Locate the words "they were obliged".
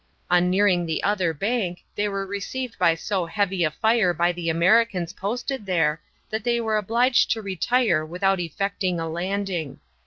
6.43-7.29